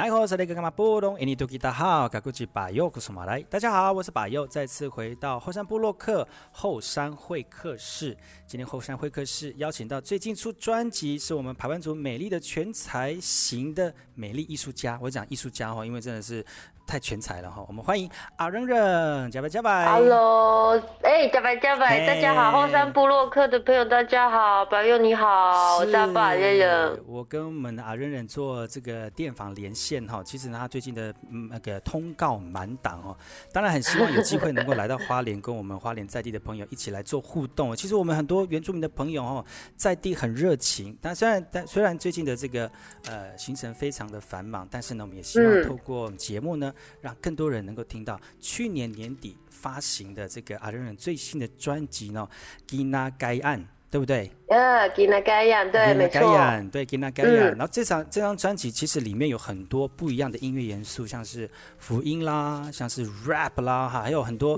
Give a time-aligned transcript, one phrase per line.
[0.00, 1.20] 嗨，我是那个干嘛不懂？
[1.20, 3.42] 印尼多吉达好，嘎古吉巴佑，库苏马来。
[3.50, 8.16] 大家好，我是巴佑，再次回到后山部落客后山会客室。
[8.46, 14.98] 今天后山会客室邀请到最近出专辑，是我们排湾族美丽的全才型的美丽艺术家。
[15.02, 16.42] 我讲艺术家哈，因为真的是。
[16.90, 17.64] 太全才了哈！
[17.68, 19.86] 我们欢迎阿扔扔，加白加白。
[19.92, 26.98] Hello，哎，加白加白，大家好，后山部落客的朋友大家好，白佑你好，我是阿爸阿扔扔。
[27.06, 31.14] 我跟我们阿扔扔做这个电访连线哈，其实呢，他最近的
[31.48, 33.16] 那个通告满档哦，
[33.52, 37.76] 当然很希望有机会能够来到花莲，跟我们花莲在地的朋友一起来做互动。
[37.76, 39.44] 其实我们很多原住民的朋友哦，
[39.76, 42.68] 在地很热情，但虽然但虽然最近的这个
[43.08, 46.74] 呃行程非常的繁忙，但是呢，我们也希望透过节目呢。
[47.00, 52.28] 让更多人能够听到去年年底发行的这个阿扔扔最新的专辑呢，
[52.70, 54.30] 《吉纳盖案》，对不对？
[54.48, 57.50] 呃，吉纳盖案，对，没错，对，吉纳盖案。
[57.50, 61.48] 然后这张这张专辑其实里面有很多不一样的音乐元素，像是
[61.78, 64.54] 福音啦，像是 rap 啦，哈，还有很多、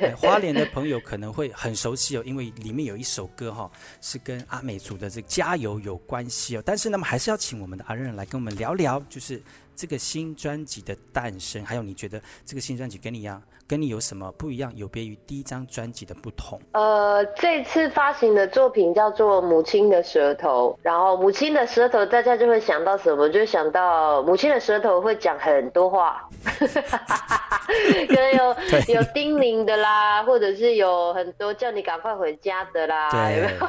[0.00, 6.62] 呃、 花莲的朋友可能会很熟悉哦，因为里面有一首歌哈、哦，是跟阿美族的这个加油有关系哦。
[6.64, 9.42] 但是那么还是要请我们的阿扔扔来跟我们聊聊，就是。
[9.74, 16.60] 这个新专辑的诞生，还有你觉得这个新专辑跟你一样，跟你有什么不一样，有别于第一张专辑的不同？
[16.72, 23.28] 呃，这次发行的作品叫做《母亲的舌头》，然后母亲的舌头，大家就会想到什么？
[23.28, 33.68] 就想到母亲的舌头会讲很多话， 可能有有叮咛的啦，或者是有很多叫你赶快回家的啦，对，有没有？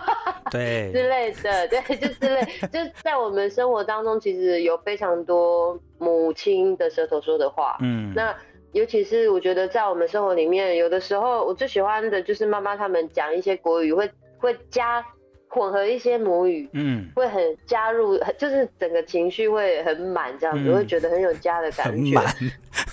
[0.52, 5.80] 对， 之类的，对，就之类，就在我们生活当中，其实有非常多。
[6.04, 8.36] 母亲的舌头说的话，嗯，那
[8.74, 15.06] 尤其是我觉得在我们生活里面，有的时候我最喜欢的就是妈妈他们讲一些国语，会会加
[15.48, 22.26] 混合一些母语，嗯，会很加入，就是整个情绪会很满，这样子、嗯、会觉得很有家的感觉，满。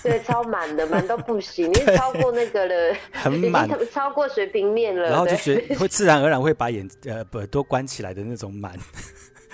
[0.03, 8.73] 对，超满的，满到不行， 因为超过那个了，很满，超过水平面了，然后就觉得会自然而然会把眼呃耳朵关起来的那种满。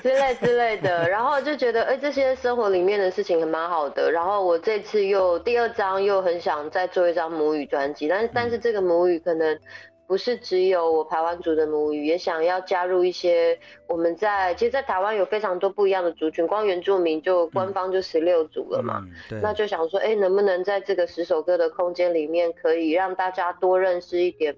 [0.07, 4.09] 之类之类的，然后就觉得，哎、欸，这些生活里面的事情还蛮好的。
[4.13, 9.59] 然后我这次又第二张又很想再做一张母语专辑，但是但是这个母语可能
[10.07, 13.59] 不是只有我台湾族的母语，也想要加入一些
[13.89, 19.03] 我们在其实，在台湾有非常多不一样的族群，光原住民就官方就十六族了嘛、
[19.33, 24.55] 嗯，那就想说，哎、欸，能不能在这个十首歌的空间里面，可以让大家多认识一点。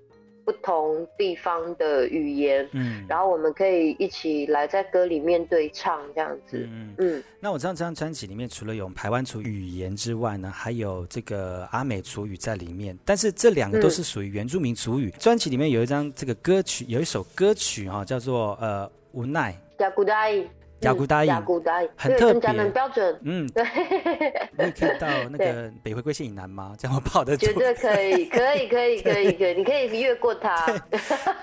[0.48, 7.22] 不同地方的语言，嗯，然后我们可以一起来在歌里面对唱这样子，嗯嗯。
[7.38, 15.10] 那我知道这张专辑里面除了有台湾族语言之外呢，还有这个阿美族语在里面，但是这两个都是属于原住民族语。
[15.18, 19.54] 专、嗯、辑里面有一张这个歌曲，有一首歌曲哈、哦，叫做呃无奈。
[19.80, 20.02] 雅古
[20.80, 23.20] 达语，很特别，很标准。
[23.24, 23.64] 嗯，对。
[24.70, 26.74] 可以到 那个北回归线以南吗？
[26.78, 27.46] 这样我跑得出。
[27.46, 29.54] 绝对可以，可以，可以，可以，可以。
[29.54, 30.66] 你可以越过它。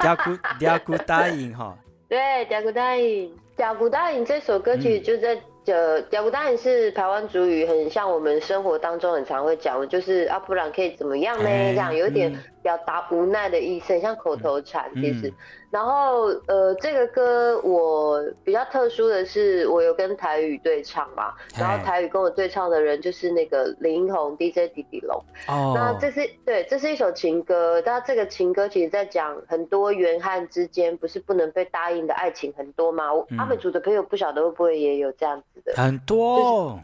[0.04, 0.32] 雅古
[0.62, 1.78] 雅古达语哈。
[2.08, 5.38] 对，雅古达语，雅古达语这首歌曲就在。
[5.68, 11.50] 呃雅古达语是台湾族语，很像我们生活当中很常会讲的，就是啊，不然可以怎么样呢？
[11.50, 12.32] 欸、这样有点
[12.66, 15.28] 表达无奈的意思，很像口头禅其实。
[15.28, 15.34] 嗯、
[15.70, 25.24] 然后呃，这个歌我比较特殊的是，我有跟台语对唱嘛，然后台语跟我对唱的人就是那个林红 DJ 迪迪龙。
[25.48, 25.74] 哦。
[25.76, 33.12] 那这是对，这是一首情歌，但这个情歌其实在讲很多原汉之间不是不能被答应的爱情很多吗？
[33.30, 35.74] 嗯、阿美族的朋友不晓得会不会也有这样子的。
[35.76, 36.80] 很多，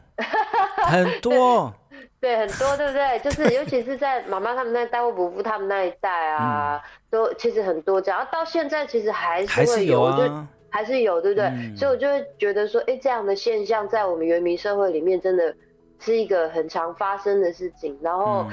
[0.86, 1.74] 很多，
[2.22, 3.20] 对，很多，对不对？
[3.20, 11.48] 就是尤其是在妈妈他们那代或伯父他们那一代啊，嗯、都其实很多这样，然后到现在其实还是会有，还是有、啊、就还是有，对不对？
[11.48, 15.52] 嗯、所以我就会觉得说，哎，这样的现象在我们原民社会里面真的
[15.98, 17.98] 是一个很常发生的事情。
[18.04, 18.46] 然后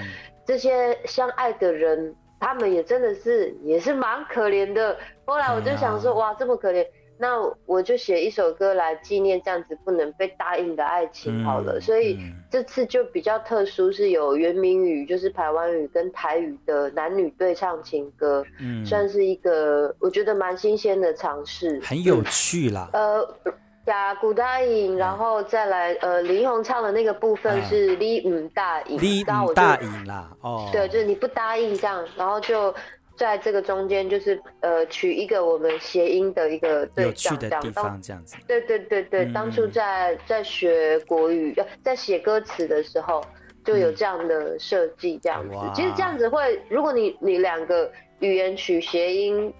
[0.47, 4.97] 这些相爱的人，他们也真的是也是蛮可怜的。
[5.27, 6.87] 后来我就想说，哇，这么可怜。
[7.21, 12.17] 那我就写一首歌来纪念这样子不能被答应的爱情好了，嗯、所以
[12.49, 22.89] 这次就比较特殊，是有原民语，就是台湾语跟台语的男女对唱情歌，嗯，算是一个我觉得蛮新鲜的尝试，很有趣啦。
[22.93, 23.29] 呃，
[23.87, 32.73] 呀古大影，然后再来，呃，林英宏唱的那个部分是你唔答应，你唔答应啦，哦，对，就是你不答应这样，然后就。
[33.19, 38.37] 在这个中间，就是呃，取一个我们谐音的一个对象，这样，这样子。
[38.47, 43.21] 对对对对，嗯、当初在在学国语，在写歌词的时候，
[43.65, 45.73] 就有这样的设计，这样子、嗯。
[45.75, 49.53] 其实这样子会，如果你你两个语言取谐音，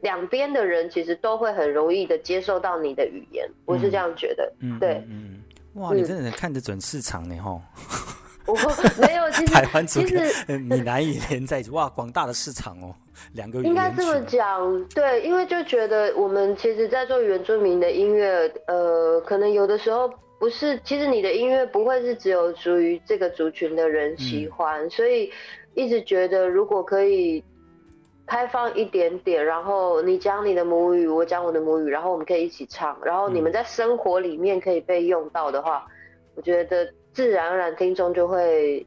[0.00, 4.50] 两边的人其实都会很容易的接受到你的语言，我是这样觉得。
[4.60, 5.04] 嗯，对。
[5.08, 5.42] 嗯。
[5.74, 7.60] 哇，你真的能看得准市场呢，吼。
[8.46, 8.54] 我
[9.00, 12.94] 没有，其实台湾族其实闽南语连在一起，哇，广大的市场哦，
[13.32, 20.08] 两个应该这么讲，对，因为就觉得我们其实，在做原住民的音乐，呃，可能有的时候
[20.38, 25.28] 不是，其实你的音乐不会是只有属于这个族群的人喜欢，嗯、所以
[25.74, 27.42] 一直觉得如果可以
[28.26, 35.92] 开放一点点，然后你讲你的母语，我讲我的母语，然后我们可以一起唱，然后你们在生活里面可以被用到的话，嗯、
[36.36, 36.88] 我觉得。
[37.16, 38.86] 自然而然，听众就会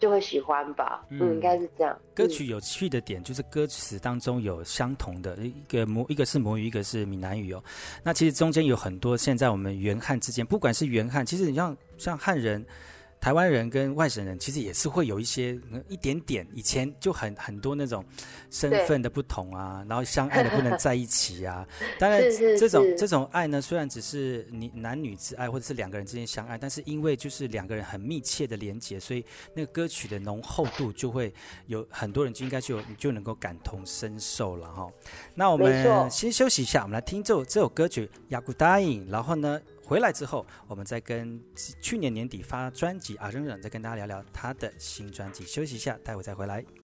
[0.00, 1.06] 就会喜欢吧。
[1.10, 1.96] 嗯，应该是这样。
[2.12, 7.62] 歌曲有趣的点就是歌词当中有相同的一个母，一个是母语，一个是闽南语哦。
[8.02, 12.66] 那其实中间有很多，现在我们原汉之间，不管是原汉，其实你像像汉人。
[13.22, 15.56] 台湾人跟外省人其实也是会有一些
[15.88, 18.04] 一点点，以前就很很多那种
[18.50, 21.64] 身份的不同啊，然后相爱的不能在一起啊。
[22.00, 22.20] 当然，
[22.58, 29.24] 这种这种爱呢，虽然只是你男女之爱或者是两个人之间相爱，但是因为就是两个人很密切的连结，所以
[29.54, 31.32] 那个歌曲的浓厚度就会
[31.68, 34.90] 有很多人就应该就就能够感同身受了哈。
[35.32, 41.40] 那我们先休息一下，我们来听这首这首歌曲《亚古答应》，然后呢，回来之后，我们再跟
[41.80, 45.44] 去年年底发专辑啊，仍然再跟大家聊聊他的新专辑。
[45.44, 46.64] 休息一下，待会再回来。